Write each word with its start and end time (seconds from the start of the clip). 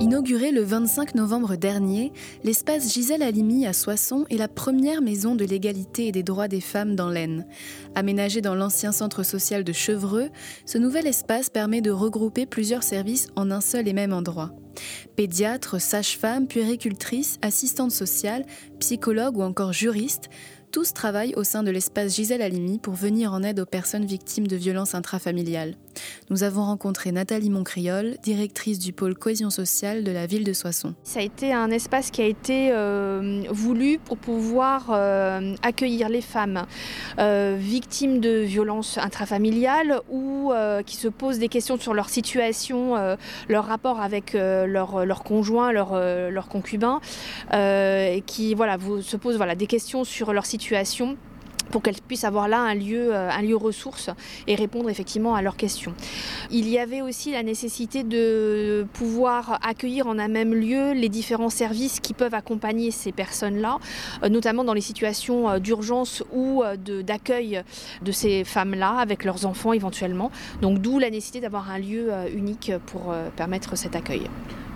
Inauguré 0.00 0.52
le 0.52 0.62
25 0.62 1.16
novembre 1.16 1.56
dernier, 1.56 2.12
l'espace 2.44 2.94
Gisèle 2.94 3.22
Halimi 3.22 3.66
à 3.66 3.72
Soissons 3.72 4.26
est 4.30 4.36
la 4.36 4.46
première 4.46 5.02
maison 5.02 5.34
de 5.34 5.44
l'égalité 5.44 6.06
et 6.06 6.12
des 6.12 6.22
droits 6.22 6.46
des 6.46 6.60
femmes 6.60 6.94
dans 6.94 7.10
l'Aisne. 7.10 7.46
Aménagé 7.96 8.40
dans 8.40 8.54
l'ancien 8.54 8.92
centre 8.92 9.24
social 9.24 9.64
de 9.64 9.72
Chevreux, 9.72 10.28
ce 10.66 10.78
nouvel 10.78 11.08
espace 11.08 11.50
permet 11.50 11.80
de 11.80 11.90
regrouper 11.90 12.46
plusieurs 12.46 12.84
services 12.84 13.26
en 13.34 13.50
un 13.50 13.60
seul 13.60 13.88
et 13.88 13.92
même 13.92 14.12
endroit. 14.12 14.52
Pédiatres, 15.16 15.80
sages-femmes, 15.80 16.46
puéricultrices, 16.46 17.38
assistantes 17.42 17.90
sociales, 17.90 18.46
psychologues 18.78 19.36
ou 19.36 19.42
encore 19.42 19.72
juristes, 19.72 20.30
tous 20.70 20.92
travaillent 20.92 21.34
au 21.36 21.44
sein 21.44 21.62
de 21.62 21.70
l'espace 21.70 22.14
Gisèle 22.14 22.42
Halimi 22.42 22.78
pour 22.78 22.94
venir 22.94 23.32
en 23.32 23.42
aide 23.42 23.60
aux 23.60 23.66
personnes 23.66 24.04
victimes 24.04 24.46
de 24.46 24.56
violences 24.56 24.94
intrafamiliales. 24.94 25.74
Nous 26.30 26.42
avons 26.42 26.64
rencontré 26.64 27.10
Nathalie 27.10 27.50
Moncriol, 27.50 28.16
directrice 28.22 28.78
du 28.78 28.92
pôle 28.92 29.16
cohésion 29.16 29.50
sociale 29.50 30.04
de 30.04 30.12
la 30.12 30.26
ville 30.26 30.44
de 30.44 30.52
Soissons. 30.52 30.94
Ça 31.02 31.20
a 31.20 31.22
été 31.22 31.52
un 31.52 31.70
espace 31.70 32.10
qui 32.10 32.22
a 32.22 32.26
été 32.26 32.70
euh, 32.70 33.42
voulu 33.50 33.98
pour 33.98 34.18
pouvoir 34.18 34.90
euh, 34.90 35.54
accueillir 35.62 36.08
les 36.08 36.20
femmes 36.20 36.66
euh, 37.18 37.56
victimes 37.58 38.20
de 38.20 38.40
violences 38.40 38.98
intrafamiliales 38.98 40.00
ou 40.10 40.52
qui 40.86 40.96
se 40.96 41.08
posent 41.08 41.38
des 41.38 41.48
questions 41.48 41.78
sur 41.78 41.94
leur 41.94 42.08
situation, 42.08 42.94
leur 43.48 43.66
rapport 43.66 44.00
avec 44.00 44.32
leur, 44.32 45.04
leur, 45.04 45.22
conjoint, 45.22 45.72
leur, 45.72 45.94
leur 45.94 46.48
concubin, 46.48 47.00
qui 48.26 48.54
voilà, 48.54 48.76
se 49.02 49.16
posent 49.16 49.36
voilà, 49.36 49.54
des 49.54 49.66
questions 49.66 50.04
sur 50.04 50.32
leur 50.32 50.46
situation 50.46 50.57
pour 51.70 51.82
qu'elles 51.82 52.00
puissent 52.00 52.24
avoir 52.24 52.48
là 52.48 52.60
un 52.60 52.74
lieu, 52.74 53.14
euh, 53.14 53.30
un 53.30 53.42
lieu 53.42 53.56
ressource 53.56 54.10
et 54.46 54.54
répondre 54.54 54.90
effectivement 54.90 55.34
à 55.34 55.42
leurs 55.42 55.56
questions. 55.56 55.94
Il 56.50 56.68
y 56.68 56.78
avait 56.78 57.02
aussi 57.02 57.32
la 57.32 57.42
nécessité 57.42 58.02
de 58.02 58.86
pouvoir 58.92 59.58
accueillir 59.62 60.06
en 60.06 60.18
un 60.18 60.28
même 60.28 60.54
lieu 60.54 60.92
les 60.92 61.08
différents 61.08 61.50
services 61.50 62.00
qui 62.00 62.14
peuvent 62.14 62.34
accompagner 62.34 62.90
ces 62.90 63.12
personnes-là, 63.12 63.78
euh, 64.22 64.28
notamment 64.28 64.64
dans 64.64 64.74
les 64.74 64.80
situations 64.80 65.48
euh, 65.48 65.58
d'urgence 65.58 66.22
ou 66.32 66.62
d'accueil 67.02 67.62
de, 68.02 68.12
ces 68.12 68.44
femmes-là 68.44 68.96
avec 68.98 69.24
leurs 69.24 69.46
enfants 69.46 69.72
éventuellement. 69.72 70.30
Donc 70.62 70.78
d'où 70.78 70.98
la 70.98 71.10
nécessité 71.10 71.40
d'avoir 71.40 71.70
un 71.70 71.78
lieu 71.78 72.10
unique 72.34 72.72
pour 72.86 73.14
permettre 73.36 73.76
cet 73.76 73.94
accueil. 73.94 74.22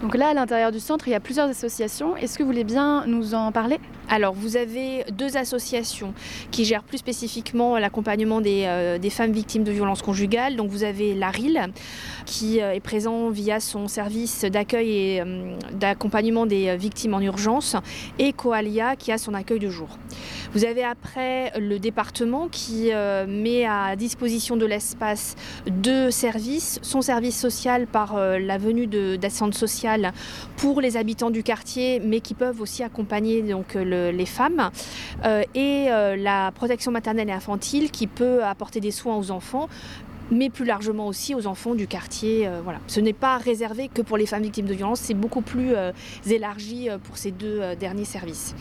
Donc 0.03 0.17
là, 0.17 0.31
à 0.31 0.34
l'intérieur 0.34 0.72
du 0.72 0.81
centre, 0.81 1.06
il 1.06 1.12
y 1.12 1.14
a 1.14 1.20
plusieurs 1.20 1.48
associations. 1.48 2.17
Est-ce 2.17 2.36
que 2.36 2.42
vous 2.42 2.48
voulez 2.48 2.64
bien 2.64 3.06
nous 3.06 3.34
en 3.34 3.53
parler? 3.53 3.78
Alors, 4.09 4.34
vous 4.34 4.56
avez 4.56 5.05
deux 5.12 5.36
associations 5.36 6.12
qui 6.50 6.64
gèrent 6.64 6.83
plus 6.83 6.98
spécifiquement 6.98 7.78
l'accompagnement 7.78 8.41
des, 8.41 8.64
euh, 8.67 9.11
femmes 9.11 9.31
victimes 9.31 9.62
de 9.62 9.70
violences 9.70 10.03
conjugales. 10.03 10.56
Donc, 10.56 10.70
vous 10.70 10.83
avez 10.83 11.14
l'ARIL, 11.14 11.69
qui 12.27 12.61
euh, 12.61 12.72
est 12.72 12.81
présent 12.81 13.31
via 13.31 13.61
son 13.61 13.86
service 13.86 14.44
d'accueil 14.44 14.91
et 14.91 15.20
euh, 15.20 15.56
d'accompagnement 15.72 16.47
des 16.47 16.77
victimes 16.77 17.14
en 17.14 17.20
urgence, 17.20 17.77
et 18.19 18.33
Coalia, 18.33 18.97
qui 18.97 19.12
a 19.12 19.19
son 19.19 19.34
accueil 19.34 19.61
de 19.61 19.70
jour. 19.70 19.89
Vous 20.55 20.64
avez 20.64 20.84
après 20.84 21.53
le 21.58 21.78
département 21.78 22.48
qui 22.48 22.91
met 23.27 23.64
à 23.64 23.97
disposition 23.97 24.56
de 24.56 24.67
l'espace 24.67 25.34
deux 25.67 26.11
services, 26.11 26.78
son 26.83 27.00
service 27.00 27.39
social 27.39 27.86
par 27.86 28.17
la 28.17 28.59
venue 28.59 28.86
d'assistante 28.86 29.55
sociale 29.55 30.12
pour 30.56 30.81
les 30.81 30.97
habitants 30.97 31.31
du 31.31 31.42
quartier, 31.42 32.00
mais 32.00 32.20
qui 32.20 32.34
peuvent 32.34 32.61
aussi 32.61 32.83
accompagner 32.83 33.42
donc, 33.42 33.75
les 33.75 34.27
femmes, 34.27 34.70
euh, 35.25 35.42
et 35.55 35.86
euh, 35.91 36.17
la 36.17 36.53
protection 36.53 36.91
maternelle 36.91 37.28
et 37.28 37.33
infantile 37.33 37.91
qui 37.91 38.06
peut 38.06 38.44
apporter 38.44 38.81
des 38.81 38.91
soins 38.91 39.16
aux 39.16 39.31
enfants 39.31 39.69
mais 40.31 40.48
plus 40.48 40.64
largement 40.64 41.09
aussi 41.09 41.34
aux 41.34 41.47
enfants 41.47 41.75
du 41.75 41.87
quartier. 41.87 42.47
Euh, 42.47 42.62
voilà. 42.64 42.78
Ce 42.87 43.00
n'est 43.00 43.12
pas 43.12 43.37
réservé 43.37 43.91
que 43.92 44.00
pour 44.00 44.16
les 44.16 44.25
femmes 44.25 44.44
victimes 44.44 44.64
de 44.64 44.72
violences, 44.72 45.00
c'est 45.00 45.14
beaucoup 45.14 45.42
plus 45.42 45.75
élargi 46.27 46.89
pour 47.05 47.19
ces 47.19 47.33
deux 47.33 47.77
derniers 47.78 48.06
services. 48.06 48.55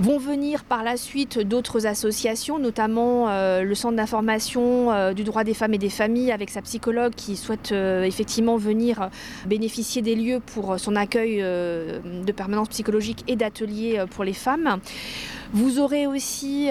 Vont 0.00 0.16
venir 0.16 0.64
par 0.64 0.82
la 0.82 0.96
suite 0.96 1.38
d'autres 1.38 1.86
associations, 1.86 2.58
notamment 2.58 3.28
euh, 3.28 3.62
le 3.62 3.74
Centre 3.74 3.96
d'information 3.96 4.90
euh, 4.90 5.12
du 5.12 5.22
droit 5.22 5.44
des 5.44 5.52
femmes 5.52 5.74
et 5.74 5.78
des 5.78 5.90
familles 5.90 6.32
avec 6.32 6.48
sa 6.48 6.62
psychologue 6.62 7.12
qui 7.14 7.36
souhaite 7.36 7.72
euh, 7.72 8.02
effectivement 8.02 8.56
venir 8.56 9.10
bénéficier 9.44 10.00
des 10.00 10.14
lieux 10.14 10.40
pour 10.40 10.80
son 10.80 10.96
accueil 10.96 11.40
de 11.42 12.32
permanence 12.32 12.70
psychologique 12.70 13.22
et 13.28 13.36
d'ateliers 13.36 14.02
pour 14.10 14.24
les 14.24 14.32
femmes. 14.32 14.78
Vous 15.52 15.78
aurez 15.78 16.06
aussi 16.06 16.70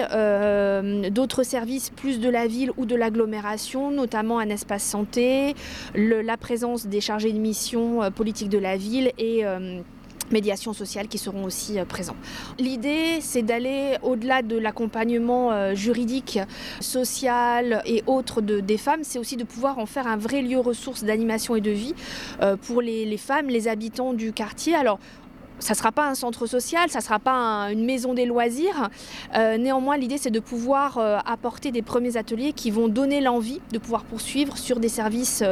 d'autres 1.10 1.44
services 1.44 1.90
plus 1.90 2.18
de 2.18 2.28
la 2.28 2.48
ville 2.48 2.72
ou 2.76 2.86
de 2.86 2.96
l'agglomération, 2.96 3.90
notamment 3.90 4.40
un 4.40 4.48
espace 4.48 4.82
santé, 4.82 5.54
la 5.94 6.36
présence 6.36 6.86
des 6.86 7.00
chargés 7.00 7.32
de 7.32 7.38
mission 7.38 8.10
politique 8.10 8.48
de 8.48 8.58
la 8.58 8.76
ville 8.76 9.12
et 9.18 9.44
médiation 10.32 10.72
sociale 10.72 11.08
qui 11.08 11.18
seront 11.18 11.44
aussi 11.44 11.78
euh, 11.78 11.84
présents. 11.84 12.16
L'idée, 12.58 13.20
c'est 13.20 13.42
d'aller 13.42 13.96
au-delà 14.02 14.42
de 14.42 14.56
l'accompagnement 14.56 15.52
euh, 15.52 15.74
juridique, 15.74 16.38
social 16.80 17.82
et 17.86 18.02
autres 18.06 18.40
de, 18.40 18.60
des 18.60 18.78
femmes, 18.78 19.04
c'est 19.04 19.18
aussi 19.18 19.36
de 19.36 19.44
pouvoir 19.44 19.78
en 19.78 19.86
faire 19.86 20.06
un 20.06 20.16
vrai 20.16 20.42
lieu 20.42 20.58
ressource 20.58 21.04
d'animation 21.04 21.56
et 21.56 21.60
de 21.60 21.70
vie 21.70 21.94
euh, 22.40 22.56
pour 22.56 22.82
les, 22.82 23.16
femmes, 23.16 23.48
les 23.48 23.68
habitants 23.68 24.12
du 24.12 24.32
quartier. 24.32 24.74
Alors, 24.74 24.98
ça 25.58 25.74
ne 25.74 25.76
sera 25.76 25.92
pas 25.92 26.08
un 26.08 26.14
centre 26.14 26.46
social, 26.46 26.90
ça 26.90 26.98
ne 26.98 27.04
sera 27.04 27.20
pas 27.20 27.68
une 27.70 27.84
maison 27.84 28.14
des 28.14 28.26
loisirs. 28.26 28.90
néanmoins, 29.32 29.96
l'idée, 29.96 30.18
c'est 30.18 30.32
de 30.32 30.40
pouvoir 30.40 30.98
apporter 31.24 31.70
des 31.70 31.82
premiers 31.82 32.16
ateliers 32.16 32.52
qui 32.52 32.72
vont 32.72 32.88
donner 32.88 33.20
l'envie 33.20 33.60
de 33.70 33.78
pouvoir 33.78 34.02
poursuivre 34.02 34.58
sur 34.58 34.80
des 34.80 34.88
services 34.88 35.44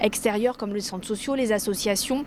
extérieurs 0.00 0.56
comme 0.56 0.72
les 0.72 0.82
centres 0.82 1.08
sociaux, 1.08 1.34
les 1.34 1.50
associations 1.50 2.24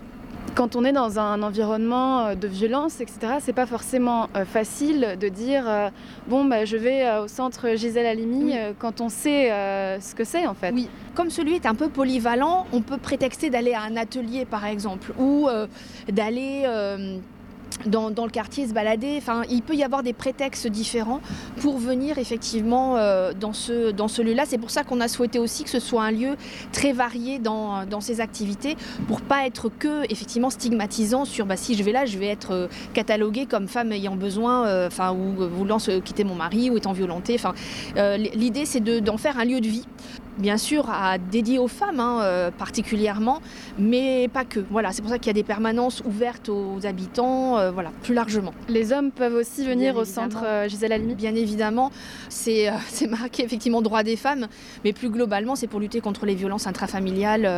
quand 0.54 0.76
on 0.76 0.84
est 0.84 0.92
dans 0.92 1.18
un 1.18 1.42
environnement 1.42 2.26
euh, 2.26 2.34
de 2.34 2.48
violence, 2.48 3.00
etc., 3.00 3.34
c'est 3.40 3.52
pas 3.52 3.66
forcément 3.66 4.28
euh, 4.36 4.44
facile 4.44 5.16
de 5.20 5.28
dire 5.28 5.64
euh, 5.66 5.88
bon, 6.28 6.44
bah, 6.44 6.64
je 6.64 6.76
vais 6.76 7.18
au 7.18 7.28
centre 7.28 7.76
Gisèle 7.76 8.06
Halimi 8.06 8.54
quand 8.78 9.00
on 9.00 9.08
sait 9.08 9.48
ce 10.00 10.14
que 10.14 10.24
c'est 10.24 10.46
en 10.46 10.54
fait. 10.54 10.72
Oui, 10.72 10.88
comme 11.14 11.30
celui 11.30 11.54
est 11.54 11.66
un 11.66 11.74
peu 11.74 11.88
polyvalent, 11.88 12.66
on 12.72 12.82
peut 12.82 12.98
prétexter 12.98 13.50
d'aller 13.50 13.74
à 13.74 13.82
un 13.82 13.96
atelier 13.96 14.44
par 14.44 14.66
exemple 14.66 15.12
ou 15.18 15.48
d'aller 16.08 16.66
dans, 17.86 18.10
le 18.10 18.30
quartier 18.30 18.66
se 18.66 18.72
balader. 18.72 19.14
Enfin, 19.18 19.42
il 19.50 19.62
peut 19.62 19.74
y 19.74 19.82
avoir 19.82 20.02
des 20.02 20.12
prétextes 20.12 20.66
différents 20.66 21.20
pour 21.60 21.78
venir 21.78 22.18
effectivement 22.18 22.96
euh, 22.96 23.32
dans 23.32 23.52
ce, 23.52 23.90
dans 23.90 24.08
ce 24.08 24.22
lieu-là. 24.22 24.44
C'est 24.46 24.58
pour 24.58 24.70
ça 24.70 24.84
qu'on 24.84 25.00
a 25.00 25.08
souhaité 25.08 25.38
aussi 25.38 25.64
que 25.64 25.70
ce 25.70 25.80
soit 25.80 26.02
un 26.02 26.10
lieu 26.10 26.36
très 26.72 26.92
varié 26.92 27.38
dans, 27.38 27.86
dans 27.86 28.00
ses 28.00 28.20
activités 28.20 28.76
pour 29.08 29.20
pas 29.20 29.46
être 29.46 29.68
que 29.68 30.04
effectivement 30.10 30.50
stigmatisant 30.50 31.24
sur 31.24 31.46
bah, 31.46 31.56
si 31.56 31.74
je 31.74 31.82
vais 31.82 31.92
là, 31.92 32.06
je 32.06 32.18
vais 32.18 32.28
être 32.28 32.52
euh, 32.52 32.68
cataloguée 32.94 33.46
comme 33.46 33.68
femme 33.68 33.92
ayant 33.92 34.16
besoin, 34.16 34.66
euh, 34.66 34.86
enfin 34.86 35.12
ou 35.12 35.48
voulant 35.48 35.78
quitter 36.04 36.24
mon 36.24 36.34
mari 36.34 36.70
ou 36.70 36.76
étant 36.76 36.92
violentée. 36.92 37.34
Enfin, 37.34 37.54
l'idée 38.16 38.64
c'est 38.64 38.80
d'en 38.80 39.16
faire 39.16 39.38
un 39.38 39.44
lieu 39.44 39.60
de 39.60 39.68
vie 39.68 39.86
bien 40.38 40.56
sûr 40.56 40.88
à 40.90 41.18
dédier 41.18 41.58
aux 41.58 41.68
femmes 41.68 42.00
hein, 42.00 42.20
euh, 42.22 42.50
particulièrement, 42.50 43.40
mais 43.78 44.28
pas 44.28 44.44
que. 44.44 44.60
Voilà, 44.70 44.92
c'est 44.92 45.02
pour 45.02 45.10
ça 45.10 45.18
qu'il 45.18 45.28
y 45.28 45.30
a 45.30 45.34
des 45.34 45.42
permanences 45.42 46.02
ouvertes 46.04 46.48
aux 46.48 46.84
habitants, 46.84 47.58
euh, 47.58 47.70
voilà, 47.70 47.90
plus 48.02 48.14
largement. 48.14 48.52
Les 48.68 48.92
hommes 48.92 49.10
peuvent 49.10 49.34
aussi 49.34 49.66
venir 49.66 49.96
au 49.96 50.04
centre 50.04 50.44
euh, 50.44 50.68
Gisèle 50.68 50.92
Halimi? 50.92 51.14
Bien 51.14 51.34
évidemment, 51.34 51.90
c'est 52.28 52.70
marqué 53.08 53.44
effectivement 53.44 53.82
droit 53.82 54.02
des 54.02 54.16
femmes, 54.16 54.46
mais 54.84 54.92
plus 54.92 55.10
globalement, 55.10 55.56
c'est 55.56 55.66
pour 55.66 55.80
lutter 55.80 56.00
contre 56.00 56.26
les 56.26 56.34
violences 56.34 56.66
intrafamiliales. 56.66 57.48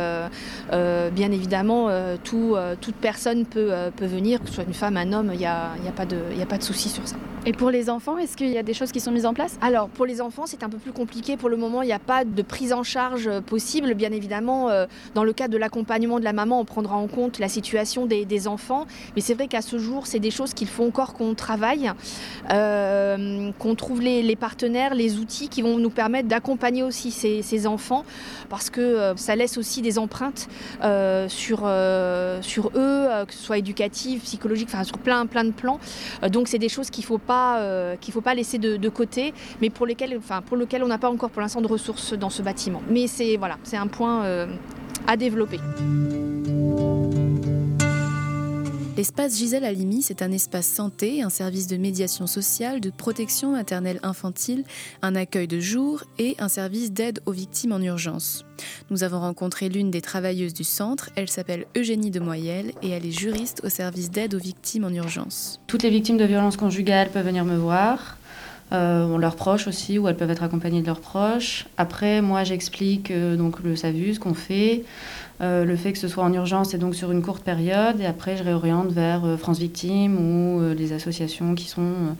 bien 0.71 1.31
évidemment, 1.31 1.89
tout, 2.23 2.55
toute 2.81 2.95
personne 2.95 3.45
peut, 3.45 3.71
peut 3.95 4.05
venir, 4.05 4.41
que 4.41 4.47
ce 4.47 4.55
soit 4.55 4.63
une 4.63 4.73
femme, 4.73 4.97
un 4.97 5.13
homme, 5.13 5.31
il 5.33 5.39
n'y 5.39 5.45
a, 5.45 5.71
y 5.83 5.87
a, 5.87 5.91
pas 5.91 6.05
de, 6.05 6.17
de 6.57 6.63
souci 6.63 6.89
sur 6.89 7.07
ça. 7.07 7.15
Et 7.45 7.51
pour 7.51 7.71
les 7.71 7.89
enfants, 7.89 8.17
est-ce 8.17 8.37
qu'il 8.37 8.49
y 8.49 8.57
a 8.57 8.63
des 8.63 8.73
choses 8.73 8.93
qui 8.93 9.01
sont 9.01 9.11
mises 9.11 9.25
en 9.25 9.33
place? 9.33 9.57
Alors, 9.61 9.89
pour 9.89 10.05
les 10.05 10.21
enfants, 10.21 10.45
c'est 10.45 10.63
un 10.63 10.69
peu 10.69 10.77
plus 10.77 10.93
compliqué. 10.93 11.35
Pour 11.35 11.49
le 11.49 11.57
moment, 11.57 11.81
il 11.81 11.87
n'y 11.87 11.93
a 11.93 11.99
pas 11.99 12.23
de 12.23 12.41
en 12.71 12.83
charge 12.83 13.41
possible. 13.41 13.93
Bien 13.95 14.11
évidemment, 14.11 14.69
euh, 14.69 14.85
dans 15.15 15.23
le 15.23 15.33
cadre 15.33 15.53
de 15.53 15.57
l'accompagnement 15.57 16.19
de 16.19 16.23
la 16.23 16.33
maman, 16.33 16.59
on 16.59 16.65
prendra 16.65 16.95
en 16.95 17.07
compte 17.07 17.39
la 17.39 17.49
situation 17.49 18.05
des, 18.05 18.47
enfants. 18.47 18.85
Mais 19.15 19.21
c'est 19.21 19.33
vrai 19.33 19.47
qu'à 19.47 19.61
ce 19.61 19.77
jour, 19.77 20.05
c'est 20.07 20.19
des 20.19 20.31
choses 20.31 20.53
qu'il 20.53 20.67
faut 20.67 20.85
encore 20.85 21.13
qu'on 21.13 21.33
travaille, 21.33 21.91
euh, 22.51 23.51
qu'on 23.59 23.75
trouve 23.75 24.01
les, 24.01 24.35
partenaires, 24.35 24.95
les 24.95 25.17
outils 25.17 25.49
qui 25.49 25.61
vont 25.61 25.77
nous 25.77 25.89
permettre 25.89 26.27
d'accompagner 26.27 26.83
aussi 26.83 27.11
ces, 27.11 27.67
enfants, 27.67 28.03
parce 28.49 28.69
que 28.69 28.81
euh, 28.81 29.15
ça 29.15 29.35
laisse 29.35 29.57
aussi 29.57 29.81
des 29.81 29.97
empreintes 29.97 30.47
sur, 31.29 31.65
eux, 31.65 33.07
que 33.27 33.33
ce 33.33 33.43
soit 33.43 33.57
éducatives, 33.57 34.21
psychologiques, 34.21 34.69
enfin 34.71 34.83
sur 34.83 34.97
plein, 34.97 35.25
plein 35.25 35.45
de 35.45 35.51
plans. 35.51 35.79
donc 36.29 36.47
c'est 36.47 36.59
des 36.59 36.69
choses 36.69 36.89
qu'il 36.89 37.03
ne 37.03 37.07
faut, 37.07 37.17
pas, 37.17 37.95
qu'il 38.01 38.13
faut 38.13 38.21
pas 38.21 38.33
laisser 38.33 38.57
de, 38.57 38.89
côté, 38.89 39.33
mais 39.61 39.69
pour 39.69 39.85
lesquelles, 39.85 40.15
enfin, 40.17 40.41
pour 40.41 40.57
lesquelles 40.57 40.83
on 40.83 40.87
n'a 40.87 40.97
pas 40.97 41.09
encore 41.09 41.29
pour 41.29 41.41
l'instant 41.41 41.61
de 41.61 41.67
ressources 41.67 42.13
dans 42.13 42.29
ce 42.29 42.41
bâtiment. 42.41 42.52
Mais 42.89 43.07
c'est 43.07 43.37
voilà, 43.37 43.57
c'est 43.63 43.77
un 43.77 43.87
point 43.87 44.23
euh, 44.25 44.47
à 45.07 45.17
développer. 45.17 45.59
L'espace 48.95 49.39
Gisèle 49.39 49.65
Halimi, 49.65 50.03
c'est 50.03 50.21
un 50.21 50.31
espace 50.31 50.67
santé, 50.67 51.23
un 51.23 51.31
service 51.31 51.65
de 51.65 51.77
médiation 51.77 52.27
sociale, 52.27 52.79
de 52.79 52.91
protection 52.91 53.53
maternelle 53.53 53.99
infantile, 54.03 54.65
un 55.01 55.15
accueil 55.15 55.47
de 55.47 55.59
jour 55.59 56.03
et 56.19 56.35
un 56.37 56.47
service 56.47 56.91
d'aide 56.91 57.19
aux 57.25 57.31
victimes 57.31 57.71
en 57.71 57.81
urgence. 57.81 58.45
Nous 58.91 59.03
avons 59.03 59.19
rencontré 59.19 59.67
l'une 59.67 59.89
des 59.89 60.01
travailleuses 60.01 60.53
du 60.53 60.63
centre, 60.63 61.09
elle 61.15 61.27
s'appelle 61.27 61.65
Eugénie 61.75 62.11
Demoyelle 62.11 62.71
et 62.83 62.89
elle 62.89 63.07
est 63.07 63.11
juriste 63.11 63.61
au 63.63 63.69
service 63.69 64.11
d'aide 64.11 64.35
aux 64.35 64.39
victimes 64.39 64.83
en 64.83 64.93
urgence. 64.93 65.59
Toutes 65.65 65.81
les 65.81 65.89
victimes 65.89 66.17
de 66.17 66.25
violences 66.25 66.57
conjugales 66.57 67.09
peuvent 67.09 67.25
venir 67.25 67.45
me 67.45 67.57
voir. 67.57 68.17
Euh, 68.73 69.05
on 69.05 69.17
leurs 69.17 69.35
proches 69.35 69.67
aussi, 69.67 69.99
ou 69.99 70.07
elles 70.07 70.17
peuvent 70.17 70.31
être 70.31 70.43
accompagnées 70.43 70.81
de 70.81 70.87
leurs 70.87 70.99
proches. 70.99 71.67
Après, 71.77 72.21
moi, 72.21 72.43
j'explique 72.43 73.11
euh, 73.11 73.35
donc 73.35 73.59
le 73.63 73.75
SAVU, 73.75 74.15
ce 74.15 74.19
qu'on 74.19 74.33
fait, 74.33 74.83
euh, 75.41 75.63
le 75.63 75.75
fait 75.75 75.93
que 75.93 75.99
ce 75.99 76.07
soit 76.07 76.23
en 76.23 76.33
urgence 76.33 76.73
et 76.73 76.79
donc 76.79 76.95
sur 76.95 77.11
une 77.11 77.21
courte 77.21 77.43
période. 77.43 77.99
Et 77.99 78.05
après, 78.05 78.35
je 78.35 78.43
réoriente 78.43 78.91
vers 78.91 79.37
France 79.37 79.59
Victime 79.59 80.17
ou 80.17 80.73
les 80.75 80.93
associations 80.93 81.53
qui 81.55 81.67
sont 81.67 82.15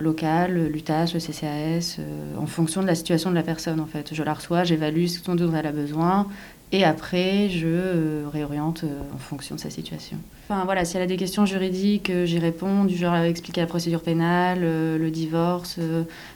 locales, 0.00 0.66
l'UTAS, 0.66 1.12
le 1.14 1.20
CCAS, 1.20 2.00
en 2.36 2.46
fonction 2.46 2.82
de 2.82 2.86
la 2.88 2.96
situation 2.96 3.30
de 3.30 3.36
la 3.36 3.42
personne 3.42 3.78
en 3.78 3.86
fait. 3.86 4.12
Je 4.12 4.22
la 4.22 4.34
reçois, 4.34 4.64
j'évalue 4.64 5.06
ce 5.06 5.20
dont 5.30 5.52
elle 5.54 5.66
a 5.66 5.72
besoin 5.72 6.26
et 6.72 6.84
après, 6.84 7.48
je 7.48 8.24
réoriente 8.26 8.84
en 9.14 9.18
fonction 9.18 9.56
de 9.56 9.60
sa 9.60 9.70
situation. 9.70 10.16
Enfin 10.48 10.64
voilà, 10.64 10.84
si 10.84 10.96
elle 10.96 11.02
a 11.02 11.06
des 11.06 11.16
questions 11.16 11.46
juridiques, 11.46 12.12
j'y 12.24 12.38
réponds, 12.38 12.84
du 12.84 12.96
genre 12.96 13.16
expliquer 13.16 13.60
la 13.60 13.66
procédure 13.66 14.02
pénale, 14.02 14.60
le 14.60 15.10
divorce, 15.10 15.78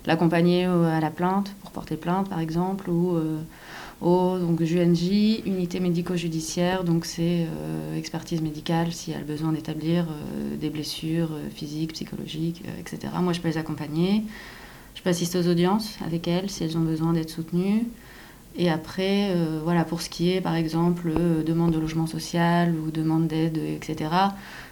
l'accompagner 0.07 0.65
à 0.65 1.01
la 1.01 1.11
plainte, 1.11 1.55
pour 1.63 1.71
porter 1.71 1.97
plainte 1.97 2.29
par 2.29 2.41
exemple, 2.41 2.91
ou 2.91 3.19
donc 4.05 4.63
JUNJ, 4.63 5.43
unité 5.47 5.81
médico-judiciaire, 5.81 6.85
donc 6.85 7.07
c'est 7.07 7.47
euh, 7.47 7.97
expertise 7.97 8.43
médicale 8.43 8.93
si 8.93 9.13
elle 9.13 9.23
a 9.23 9.25
besoin 9.25 9.53
d'établir 9.53 10.05
euh, 10.05 10.57
des 10.57 10.69
blessures 10.69 11.31
euh, 11.33 11.49
physiques, 11.55 11.95
psychologiques, 11.95 12.63
etc. 12.79 13.13
Moi, 13.21 13.33
je 13.33 13.41
peux 13.41 13.49
les 13.49 13.57
accompagner. 13.57 14.25
Je 14.95 15.03
peux 15.03 15.11
assister 15.11 15.39
aux 15.39 15.49
audiences 15.49 15.97
avec 16.07 16.29
elles 16.29 16.51
si 16.51 16.65
elles 16.65 16.77
ont 16.77 16.83
besoin 16.83 17.13
d'être 17.13 17.31
soutenues. 17.31 17.85
Et 18.57 18.71
après, 18.71 19.35
voilà, 19.65 19.85
pour 19.85 20.01
ce 20.01 20.09
qui 20.09 20.31
est, 20.31 20.41
par 20.41 20.55
exemple, 20.55 21.13
demande 21.45 21.73
de 21.73 21.79
logement 21.81 22.07
social 22.07 22.73
ou 22.77 22.93
demande 22.93 23.27
d'aide, 23.27 23.59
etc., 23.59 24.11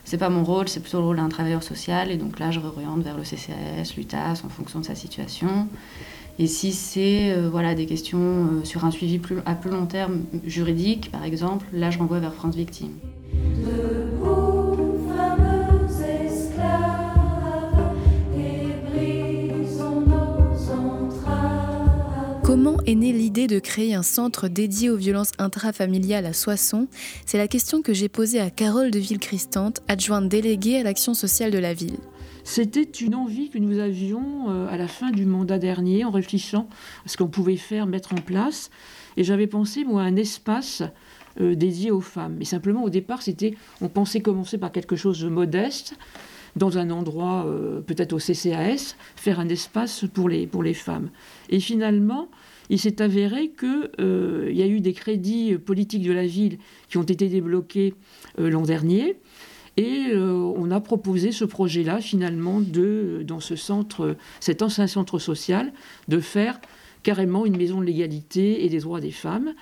c'est 0.04 0.18
pas 0.18 0.28
mon 0.28 0.44
rôle, 0.44 0.68
c'est 0.68 0.80
plutôt 0.80 0.98
le 0.98 1.04
rôle 1.06 1.16
d'un 1.16 1.28
travailleur 1.28 1.62
social. 1.62 2.10
Et 2.10 2.16
donc 2.16 2.38
là, 2.38 2.50
je 2.50 2.60
réoriente 2.60 3.02
vers 3.02 3.16
le 3.16 3.24
CCAS, 3.24 3.94
l'UTAS, 3.96 4.42
en 4.44 4.48
fonction 4.48 4.80
de 4.80 4.84
sa 4.84 4.94
situation. 4.94 5.68
Et 6.38 6.46
si 6.46 6.72
c'est 6.72 7.32
euh, 7.32 7.48
voilà, 7.50 7.74
des 7.74 7.86
questions 7.86 8.18
euh, 8.18 8.64
sur 8.64 8.84
un 8.84 8.90
suivi 8.90 9.18
plus, 9.18 9.36
à 9.44 9.54
plus 9.54 9.70
long 9.70 9.86
terme 9.86 10.22
juridique, 10.44 11.10
par 11.10 11.24
exemple, 11.24 11.66
là 11.72 11.90
je 11.90 11.98
renvoie 11.98 12.20
vers 12.20 12.34
France 12.34 12.56
Victime. 12.56 12.92
Est 22.92 22.94
née 22.94 23.12
l'idée 23.12 23.46
de 23.46 23.58
créer 23.58 23.94
un 23.94 24.02
centre 24.02 24.48
dédié 24.48 24.90
aux 24.90 24.98
violences 24.98 25.32
intrafamiliales 25.38 26.26
à 26.26 26.34
Soissons 26.34 26.88
C'est 27.24 27.38
la 27.38 27.48
question 27.48 27.80
que 27.80 27.94
j'ai 27.94 28.10
posée 28.10 28.38
à 28.38 28.50
Carole 28.50 28.90
de 28.90 28.98
Villecristante, 28.98 29.80
adjointe 29.88 30.28
déléguée 30.28 30.76
à 30.76 30.82
l'action 30.82 31.14
sociale 31.14 31.50
de 31.50 31.58
la 31.58 31.72
ville. 31.72 31.96
C'était 32.44 32.82
une 32.82 33.14
envie 33.14 33.48
que 33.48 33.56
nous 33.56 33.78
avions 33.78 34.50
euh, 34.50 34.68
à 34.68 34.76
la 34.76 34.88
fin 34.88 35.10
du 35.10 35.24
mandat 35.24 35.58
dernier 35.58 36.04
en 36.04 36.10
réfléchissant 36.10 36.68
à 37.06 37.08
ce 37.08 37.16
qu'on 37.16 37.28
pouvait 37.28 37.56
faire, 37.56 37.86
mettre 37.86 38.12
en 38.12 38.20
place. 38.20 38.68
Et 39.16 39.24
j'avais 39.24 39.46
pensé, 39.46 39.84
moi, 39.84 40.02
à 40.02 40.04
un 40.04 40.16
espace 40.16 40.82
euh, 41.40 41.54
dédié 41.54 41.90
aux 41.90 42.02
femmes. 42.02 42.36
Mais 42.38 42.44
simplement, 42.44 42.84
au 42.84 42.90
départ, 42.90 43.22
c'était, 43.22 43.54
on 43.80 43.88
pensait 43.88 44.20
commencer 44.20 44.58
par 44.58 44.70
quelque 44.70 44.96
chose 44.96 45.18
de 45.20 45.30
modeste, 45.30 45.94
dans 46.56 46.78
un 46.78 46.90
endroit, 46.90 47.46
euh, 47.46 47.80
peut-être 47.80 48.12
au 48.12 48.18
CCAS, 48.18 48.96
faire 49.16 49.40
un 49.40 49.48
espace 49.48 50.04
pour 50.12 50.28
les, 50.28 50.74
femmes. 50.74 51.10
Et 51.50 51.60
finalement, 51.60 52.28
il 52.70 52.78
s'est 52.78 53.02
avéré 53.02 53.50
qu'il 53.50 54.56
y 54.56 54.62
a 54.62 54.66
eu 54.66 54.80
des 54.80 54.92
crédits 54.92 55.56
politiques 55.58 56.02
de 56.02 56.12
la 56.12 56.26
ville 56.26 56.58
qui 56.88 56.98
ont 56.98 57.02
été 57.02 57.28
débloqués 57.28 57.94
l'an 58.38 58.62
dernier 58.62 59.16
et 59.76 60.08
euh, 60.12 60.32
on 60.32 60.70
a 60.70 60.80
proposé 60.80 61.32
ce 61.32 61.44
projet-là, 61.44 62.00
finalement, 62.00 62.60
de, 62.60 63.22
dans 63.26 63.40
ce 63.40 63.56
centre, 63.56 64.16
cet 64.40 64.62
ancien 64.62 64.86
centre 64.86 65.18
social, 65.18 65.72
de 66.08 66.20
faire 66.20 66.60
carrément 67.02 67.46
une 67.46 67.56
maison 67.56 67.80
de 67.80 67.86
l'égalité 67.86 68.64
et 68.64 68.68
des 68.68 68.80
droits 68.80 69.00
des 69.00 69.10
femmes. 69.10 69.54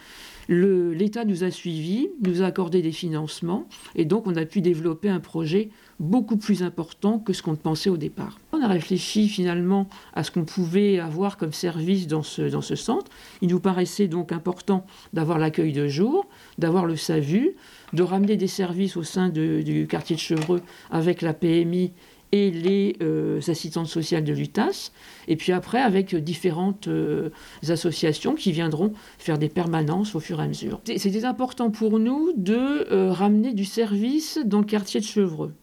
L'État 0.52 1.24
nous 1.24 1.44
a 1.44 1.52
suivis, 1.52 2.08
nous 2.26 2.42
a 2.42 2.46
accordé 2.46 2.82
des 2.82 2.90
financements, 2.90 3.68
et 3.94 4.04
donc 4.04 4.26
on 4.26 4.34
a 4.34 4.44
pu 4.44 4.60
développer 4.60 5.08
un 5.08 5.20
projet 5.20 5.68
beaucoup 6.00 6.36
plus 6.36 6.64
important 6.64 7.20
que 7.20 7.32
ce 7.32 7.40
qu'on 7.40 7.54
pensait 7.54 7.88
au 7.88 7.96
départ. 7.96 8.40
On 8.52 8.60
a 8.60 8.66
réfléchi 8.66 9.28
finalement 9.28 9.88
à 10.12 10.24
ce 10.24 10.32
qu'on 10.32 10.44
pouvait 10.44 10.98
avoir 10.98 11.36
comme 11.36 11.52
service 11.52 12.08
dans 12.08 12.24
ce, 12.24 12.42
dans 12.42 12.62
ce 12.62 12.74
centre. 12.74 13.12
Il 13.42 13.48
nous 13.50 13.60
paraissait 13.60 14.08
donc 14.08 14.32
important 14.32 14.84
d'avoir 15.12 15.38
l'accueil 15.38 15.72
de 15.72 15.86
jour, 15.86 16.26
d'avoir 16.58 16.84
le 16.84 16.96
SAVU, 16.96 17.54
de 17.92 18.02
ramener 18.02 18.36
des 18.36 18.48
services 18.48 18.96
au 18.96 19.04
sein 19.04 19.28
du 19.28 19.86
quartier 19.88 20.16
de 20.16 20.20
Chevreux 20.20 20.62
avec 20.90 21.22
la 21.22 21.32
PMI 21.32 21.92
et 22.32 22.50
les 22.50 22.96
euh, 23.02 23.40
assistantes 23.48 23.86
sociales 23.86 24.24
de 24.24 24.32
l'UTAS, 24.32 24.92
et 25.28 25.36
puis 25.36 25.52
après 25.52 25.80
avec 25.80 26.14
différentes 26.14 26.88
euh, 26.88 27.30
associations 27.68 28.34
qui 28.34 28.52
viendront 28.52 28.92
faire 29.18 29.38
des 29.38 29.48
permanences 29.48 30.14
au 30.14 30.20
fur 30.20 30.40
et 30.40 30.44
à 30.44 30.48
mesure. 30.48 30.80
C'était 30.96 31.24
important 31.24 31.70
pour 31.70 31.98
nous 31.98 32.32
de 32.36 32.92
euh, 32.92 33.12
ramener 33.12 33.52
du 33.52 33.64
service 33.64 34.38
dans 34.44 34.58
le 34.58 34.64
quartier 34.64 35.00
de 35.00 35.04
Chevreux. 35.04 35.54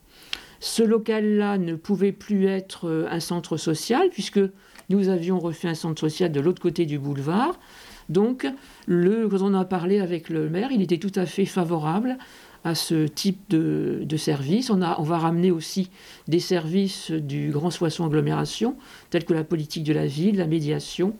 Ce 0.59 0.81
local-là 0.83 1.57
ne 1.57 1.75
pouvait 1.75 2.11
plus 2.11 2.47
être 2.47 3.07
un 3.11 3.19
centre 3.19 3.57
social, 3.57 4.09
puisque 4.09 4.39
nous 4.89 5.09
avions 5.09 5.37
refait 5.37 5.67
un 5.67 5.75
centre 5.75 6.01
social 6.01 6.31
de 6.31 6.39
l'autre 6.39 6.61
côté 6.61 6.87
du 6.87 6.97
boulevard. 6.97 7.59
Donc, 8.09 8.47
quand 8.87 9.41
on 9.41 9.53
a 9.53 9.65
parlé 9.65 9.99
avec 9.99 10.29
le 10.29 10.49
maire, 10.49 10.69
il 10.71 10.81
était 10.81 10.97
tout 10.97 11.11
à 11.15 11.27
fait 11.27 11.45
favorable 11.45 12.17
à 12.63 12.75
ce 12.75 13.07
type 13.07 13.49
de, 13.49 14.17
service. 14.17 14.69
On, 14.69 14.81
a, 14.81 14.99
on 14.99 15.03
va 15.03 15.17
ramener 15.17 15.51
aussi 15.51 15.89
des 16.27 16.39
services 16.39 17.11
du 17.11 17.51
Grand 17.51 17.71
Soissons 17.71 18.05
Agglomération, 18.05 18.75
tels 19.09 19.25
que 19.25 19.33
la 19.33 19.43
politique 19.43 19.83
de 19.83 19.93
la 19.93 20.05
ville, 20.05 20.37
la 20.37 20.47
médiation. 20.47 21.13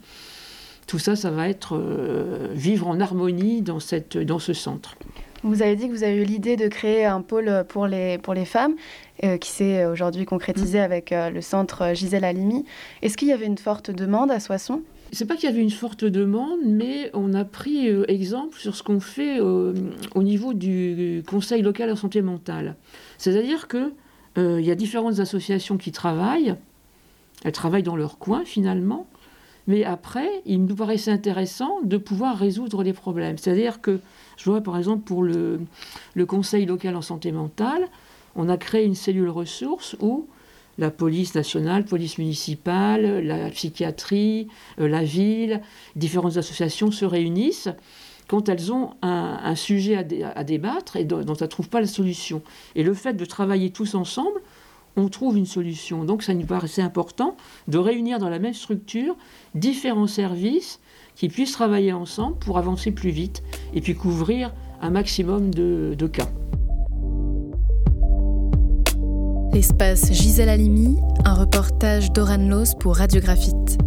Tout 0.88 1.00
ça, 1.00 1.16
ça 1.16 1.32
va 1.32 1.50
être 1.50 1.76
euh, 1.76 2.48
vivre 2.54 2.88
en 2.88 3.00
harmonie 3.00 3.62
dans, 3.62 3.80
cette, 3.80 4.18
dans 4.18 4.40
ce 4.40 4.54
centre. 4.54 4.96
Vous 5.44 5.62
avez 5.62 5.76
dit 5.76 5.88
que 5.88 5.94
vous 5.94 6.04
avez 6.04 6.16
eu 6.16 6.24
l'idée 6.24 6.56
de 6.56 6.68
créer 6.68 7.06
un 7.06 7.22
pôle 7.22 7.66
pour 7.68 7.88
les, 7.88 8.18
pour 8.18 8.34
les 8.34 8.46
femmes, 8.46 8.76
euh, 9.24 9.38
qui 9.38 9.52
s'est 9.52 9.86
aujourd'hui 9.86 10.26
concrétisé 10.26 10.80
mmh. 10.80 10.84
avec 10.84 11.12
euh, 11.12 11.30
le 11.30 11.42
centre 11.42 11.94
Gisèle 11.94 12.24
Halimi. 12.24 12.66
Est-ce 13.02 13.18
qu'il 13.18 13.28
y 13.28 13.34
avait 13.34 13.46
une 13.46 13.58
forte 13.58 13.92
demande 13.92 14.32
à 14.32 14.40
Soissons? 14.40 14.82
C'est 15.12 15.26
pas 15.26 15.36
qu'il 15.36 15.50
y 15.50 15.52
avait 15.52 15.62
une 15.62 15.72
forte 15.72 16.04
demande, 16.06 16.60
mais 16.66 17.10
on 17.14 17.34
a 17.34 17.46
pris 17.46 17.90
euh, 17.90 18.06
exemple 18.10 18.58
sur 18.58 18.76
ce 18.76 18.84
qu'on 18.84 19.00
fait 19.00 19.40
euh, 19.40 19.74
au 20.16 20.24
niveau 20.24 20.54
du 20.54 21.24
Conseil 21.28 21.62
local 21.62 21.92
en 21.92 21.96
santé 21.96 22.22
mentale. 22.22 22.76
C'est-à-dire 23.18 23.68
qu'il 23.68 23.92
euh, 24.38 24.62
y 24.62 24.72
a 24.72 24.76
différentes 24.76 25.20
associations 25.20 25.78
qui 25.78 25.92
travaillent, 25.92 26.56
elles 27.44 27.52
travaillent 27.52 27.84
dans 27.84 27.96
leur 27.96 28.18
coin 28.18 28.44
finalement, 28.46 29.08
mais 29.68 29.84
après, 29.84 30.30
il 30.46 30.64
nous 30.64 30.76
paraissait 30.76 31.12
intéressant 31.12 31.82
de 31.84 31.98
pouvoir 31.98 32.38
résoudre 32.38 32.84
les 32.84 32.94
problèmes. 32.94 33.38
C'est-à-dire 33.38 33.82
que, 33.82 34.00
je 34.38 34.50
vois 34.50 34.62
par 34.62 34.78
exemple 34.78 35.04
pour 35.04 35.24
le, 35.24 35.60
le 36.16 36.26
Conseil 36.26 36.66
local 36.66 36.96
en 36.96 37.02
santé 37.02 37.32
mentale, 37.32 37.88
on 38.36 38.50
a 38.50 38.58
créé 38.58 38.86
une 38.86 38.96
cellule 38.96 39.30
ressources 39.30 39.96
où 40.00 40.28
la 40.78 40.92
police 40.92 41.36
nationale, 41.36 41.86
police 41.86 42.18
municipale, 42.18 43.26
la 43.26 43.50
psychiatrie, 43.50 44.48
euh, 44.80 44.88
la 44.88 45.04
ville, 45.04 45.62
différentes 45.96 46.38
associations 46.38 46.92
se 46.92 47.06
réunissent 47.06 47.70
quand 48.28 48.50
elles 48.50 48.74
ont 48.74 48.92
un, 49.02 49.56
sujet 49.56 49.96
à, 50.36 50.44
débattre 50.44 50.98
et 50.98 51.06
dont, 51.06 51.22
elles 51.22 51.28
ne 51.30 51.46
trouvent 51.46 51.70
pas 51.70 51.80
la 51.80 51.88
solution. 51.88 52.42
Et 52.76 52.84
le 52.84 52.94
fait 52.94 53.14
de 53.14 53.24
travailler 53.24 53.70
tous 53.72 53.96
ensemble, 53.96 54.42
on 54.98 55.08
trouve 55.08 55.38
une 55.38 55.46
solution. 55.46 56.04
Donc 56.04 56.24
ça 56.24 56.34
nous 56.34 56.46
paraissait 56.46 56.82
important 56.82 57.38
de 57.70 57.78
réunir 57.78 58.20
dans 58.20 58.30
la 58.30 58.40
même 58.40 58.54
structure 58.54 59.16
différents 59.56 60.08
services 60.08 60.82
qui 61.16 61.30
puissent 61.30 61.54
travailler 61.54 61.94
ensemble 61.94 62.38
pour 62.40 62.58
avancer 62.58 62.92
plus 62.92 63.12
vite 63.12 63.44
et 63.74 63.80
puis 63.80 63.96
couvrir 63.96 64.54
un 64.82 64.90
maximum 64.90 65.54
de 65.54 66.08
cas. 66.08 66.28
L'espace 69.58 70.14
Gisèle 70.14 70.50
Halimi, 70.50 71.00
un 71.26 71.34
reportage 71.34 72.12
d'Oran 72.12 72.48
Los 72.48 72.76
pour 72.80 72.98
Radiographite. 72.98 73.80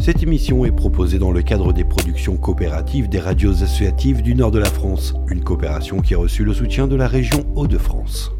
Cette 0.00 0.22
émission 0.22 0.66
est 0.66 0.70
proposée 0.70 1.18
dans 1.18 1.32
le 1.32 1.40
cadre 1.40 1.72
des 1.72 1.82
productions 1.82 2.36
coopératives 2.36 3.08
des 3.08 3.18
radios 3.18 3.62
associatives 3.62 4.20
du 4.20 4.34
nord 4.34 4.50
de 4.50 4.58
la 4.58 4.68
France, 4.68 5.14
une 5.30 5.42
coopération 5.42 6.02
qui 6.02 6.14
a 6.14 6.18
reçu 6.18 6.44
le 6.44 6.52
soutien 6.52 6.88
de 6.88 6.94
la 6.94 7.08
région 7.08 7.42
Hauts-de-France. 7.54 8.35